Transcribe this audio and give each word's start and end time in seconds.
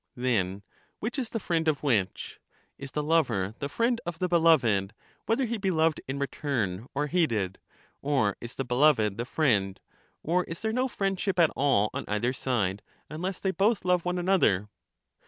Then 0.15 0.63
which 0.99 1.19
is 1.19 1.29
the 1.29 1.39
friend 1.39 1.67
of 1.67 1.83
which? 1.83 2.39
Is 2.79 2.93
the 2.93 3.03
lover 3.03 3.53
the 3.59 3.69
friend 3.69 4.01
of 4.03 4.17
the 4.17 4.27
beloved, 4.27 4.95
whether 5.27 5.45
he 5.45 5.59
be 5.59 5.69
loved 5.69 6.01
in 6.07 6.17
re 6.17 6.25
turn, 6.25 6.87
or 6.95 7.05
hated; 7.05 7.59
or 8.01 8.35
is 8.41 8.55
the 8.55 8.65
beloved 8.65 9.17
the 9.17 9.25
friend; 9.25 9.79
or 10.23 10.43
is 10.45 10.63
there 10.63 10.73
no 10.73 10.87
friendship 10.87 11.37
at 11.37 11.51
all 11.51 11.91
on 11.93 12.05
either 12.07 12.33
side, 12.33 12.81
unless 13.11 13.39
they 13.39 13.51
both 13.51 13.85
love 13.85 14.03
one 14.03 14.17
another? 14.17 14.69